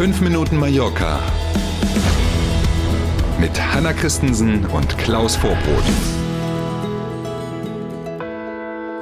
[0.00, 1.20] 5 Minuten Mallorca
[3.38, 5.84] mit Hanna Christensen und Klaus Vorbrot.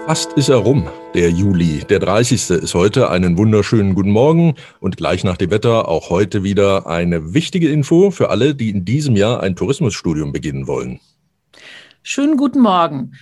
[0.06, 1.84] Fast ist er rum, der Juli.
[1.88, 2.50] Der 30.
[2.50, 3.10] ist heute.
[3.10, 8.10] Einen wunderschönen guten Morgen und gleich nach dem Wetter auch heute wieder eine wichtige Info
[8.10, 10.98] für alle, die in diesem Jahr ein Tourismusstudium beginnen wollen.
[12.02, 13.12] Schönen guten Morgen.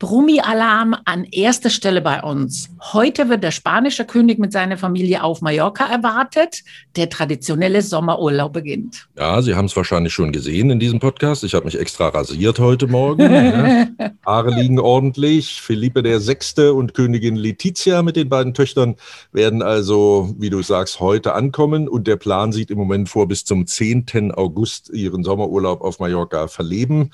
[0.00, 2.68] Brummi-Alarm an erster Stelle bei uns.
[2.92, 6.62] Heute wird der spanische König mit seiner Familie auf Mallorca erwartet.
[6.96, 9.06] Der traditionelle Sommerurlaub beginnt.
[9.16, 11.44] Ja, Sie haben es wahrscheinlich schon gesehen in diesem Podcast.
[11.44, 13.20] Ich habe mich extra rasiert heute Morgen.
[13.32, 13.86] ja.
[14.26, 15.62] Haare liegen ordentlich.
[15.62, 18.96] Philippe der Sechste und Königin Letizia mit den beiden Töchtern
[19.32, 21.88] werden also, wie du sagst, heute ankommen.
[21.88, 24.32] Und der Plan sieht im Moment vor, bis zum 10.
[24.32, 27.10] August ihren Sommerurlaub auf Mallorca verleben.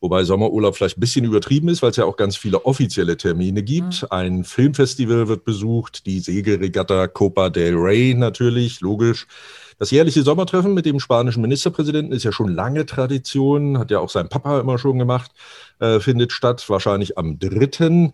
[0.00, 3.62] Wobei Sommerurlaub vielleicht ein bisschen übertrieben ist, weil es ja auch ganz viele offizielle Termine
[3.62, 4.02] gibt.
[4.02, 4.08] Mhm.
[4.10, 9.26] Ein Filmfestival wird besucht, die Segelregatta Copa del Rey natürlich, logisch.
[9.78, 14.10] Das jährliche Sommertreffen mit dem spanischen Ministerpräsidenten ist ja schon lange Tradition, hat ja auch
[14.10, 15.30] sein Papa immer schon gemacht,
[15.78, 18.12] äh, findet statt, wahrscheinlich am dritten.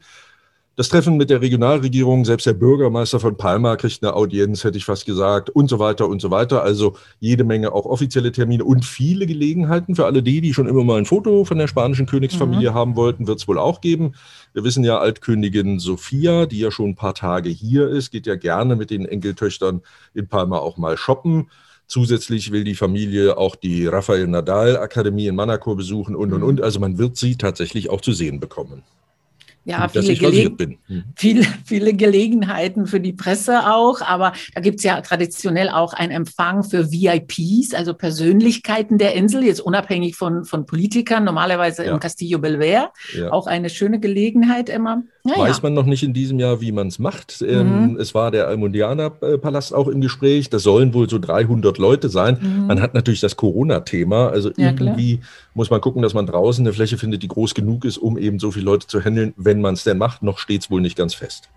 [0.78, 4.84] Das Treffen mit der Regionalregierung, selbst der Bürgermeister von Palma kriegt eine Audienz, hätte ich
[4.84, 6.62] fast gesagt, und so weiter und so weiter.
[6.62, 10.84] Also jede Menge auch offizielle Termine und viele Gelegenheiten für alle die, die schon immer
[10.84, 12.74] mal ein Foto von der spanischen Königsfamilie mhm.
[12.74, 14.16] haben wollten, wird es wohl auch geben.
[14.52, 18.36] Wir wissen ja, Altkönigin Sophia, die ja schon ein paar Tage hier ist, geht ja
[18.36, 19.80] gerne mit den Enkeltöchtern
[20.12, 21.48] in Palma auch mal shoppen.
[21.86, 26.46] Zusätzlich will die Familie auch die Rafael Nadal Akademie in Monaco besuchen und, und, mhm.
[26.48, 26.60] und.
[26.60, 28.82] Also man wird sie tatsächlich auch zu sehen bekommen
[29.66, 30.50] ja, viele, Gele
[30.86, 31.04] mhm.
[31.16, 36.62] viele, viele Gelegenheiten für die Presse auch, aber da gibt's ja traditionell auch einen Empfang
[36.62, 41.92] für VIPs, also Persönlichkeiten der Insel, jetzt unabhängig von, von Politikern, normalerweise ja.
[41.92, 42.92] im Castillo Belver.
[43.12, 43.32] Ja.
[43.32, 45.02] Auch eine schöne Gelegenheit immer.
[45.26, 47.42] Ja, Weiß man noch nicht in diesem Jahr, wie man es macht.
[47.42, 47.96] Ähm, mhm.
[48.00, 50.50] Es war der Almundianer-Palast auch im Gespräch.
[50.50, 52.38] Das sollen wohl so 300 Leute sein.
[52.40, 52.66] Mhm.
[52.66, 54.28] Man hat natürlich das Corona-Thema.
[54.28, 55.20] Also irgendwie
[55.54, 58.38] muss man gucken, dass man draußen eine Fläche findet, die groß genug ist, um eben
[58.38, 60.82] so viele Leute zu handeln, wenn wenn man es denn macht, noch steht es wohl
[60.82, 61.48] nicht ganz fest.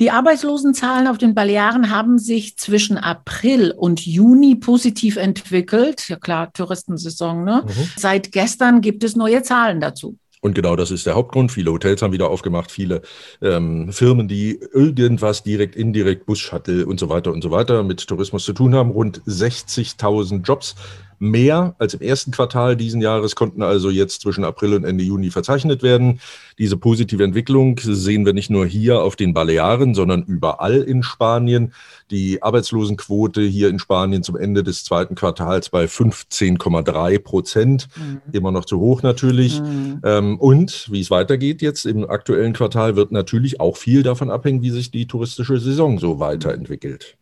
[0.00, 6.08] Die Arbeitslosenzahlen auf den Balearen haben sich zwischen April und Juni positiv entwickelt.
[6.08, 7.44] Ja klar, Touristensaison.
[7.44, 7.64] Ne?
[7.64, 7.90] Mhm.
[7.96, 10.18] Seit gestern gibt es neue Zahlen dazu.
[10.40, 11.50] Und genau das ist der Hauptgrund.
[11.50, 13.02] Viele Hotels haben wieder aufgemacht, viele
[13.42, 18.06] ähm, Firmen, die irgendwas direkt, indirekt, Bus, Shuttle und so weiter und so weiter mit
[18.06, 18.90] Tourismus zu tun haben.
[18.90, 20.76] Rund 60.000 Jobs
[21.18, 25.30] Mehr als im ersten Quartal diesen Jahres konnten also jetzt zwischen April und Ende Juni
[25.30, 26.20] verzeichnet werden.
[26.58, 31.72] Diese positive Entwicklung sehen wir nicht nur hier auf den Balearen, sondern überall in Spanien.
[32.10, 37.88] Die Arbeitslosenquote hier in Spanien zum Ende des zweiten Quartals bei 15,3 Prozent.
[37.96, 38.20] Mhm.
[38.32, 39.60] Immer noch zu hoch natürlich.
[39.60, 40.00] Mhm.
[40.04, 44.62] Ähm, und wie es weitergeht jetzt im aktuellen Quartal, wird natürlich auch viel davon abhängen,
[44.62, 47.16] wie sich die touristische Saison so weiterentwickelt.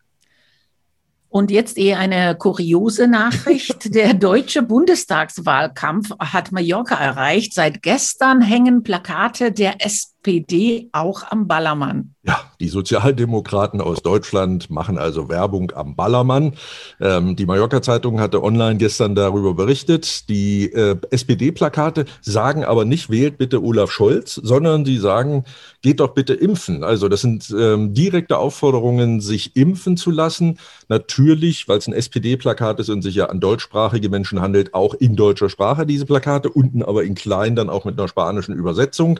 [1.35, 3.93] Und jetzt eher eine kuriose Nachricht.
[3.93, 7.53] Der deutsche Bundestagswahlkampf hat Mallorca erreicht.
[7.53, 12.15] Seit gestern hängen Plakate der SPD auch am Ballermann.
[12.23, 16.53] Ja, die Sozialdemokraten aus Deutschland machen also Werbung am Ballermann.
[16.99, 20.27] Ähm, die Mallorca-Zeitung hatte online gestern darüber berichtet.
[20.29, 25.43] Die äh, SPD-Plakate sagen aber nicht, wählt bitte Olaf Scholz, sondern sie sagen,
[25.83, 26.83] geht doch bitte impfen.
[26.83, 30.57] Also das sind ähm, direkte Aufforderungen, sich impfen zu lassen.
[30.87, 35.15] Natürlich, weil es ein SPD-Plakat ist und sich ja an deutschsprachige Menschen handelt, auch in
[35.15, 39.19] deutscher Sprache diese Plakate, unten aber in klein dann auch mit einer spanischen Übersetzung.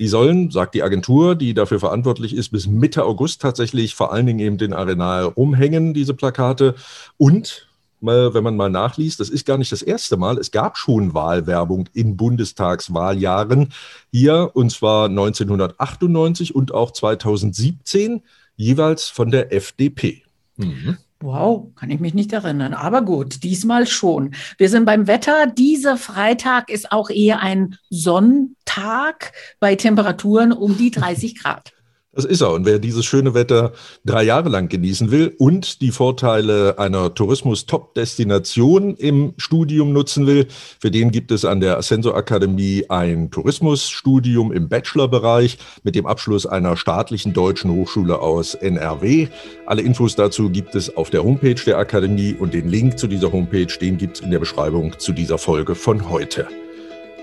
[0.00, 4.26] Die sollen, sagt die Agentur, die dafür verantwortlich ist, bis Mitte August tatsächlich vor allen
[4.26, 6.74] Dingen eben den Arenal rumhängen, diese Plakate.
[7.18, 7.68] Und
[8.00, 10.38] wenn man mal nachliest, das ist gar nicht das erste Mal.
[10.38, 13.74] Es gab schon Wahlwerbung in Bundestagswahljahren
[14.10, 18.22] hier, und zwar 1998 und auch 2017,
[18.56, 20.22] jeweils von der FDP.
[20.56, 20.96] Mhm.
[21.22, 22.72] Wow, kann ich mich nicht erinnern.
[22.72, 24.34] Aber gut, diesmal schon.
[24.56, 25.46] Wir sind beim Wetter.
[25.46, 31.72] Dieser Freitag ist auch eher ein Sonntag bei Temperaturen um die 30 Grad.
[32.12, 32.50] Das ist er.
[32.50, 33.72] Und wer dieses schöne Wetter
[34.04, 40.48] drei Jahre lang genießen will und die Vorteile einer Tourismus-Top-Destination im Studium nutzen will,
[40.80, 46.46] für den gibt es an der Ascenso Akademie ein Tourismusstudium im Bachelorbereich mit dem Abschluss
[46.46, 49.28] einer staatlichen deutschen Hochschule aus NRW.
[49.66, 53.30] Alle Infos dazu gibt es auf der Homepage der Akademie und den Link zu dieser
[53.30, 56.48] Homepage, den gibt es in der Beschreibung zu dieser Folge von heute.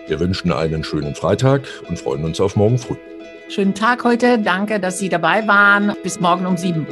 [0.08, 2.96] Wir wünschen einen schönen Freitag und freuen uns auf morgen früh.
[3.50, 4.40] Schönen Tag heute.
[4.40, 5.94] Danke, dass Sie dabei waren.
[6.04, 6.86] Bis morgen um sieben.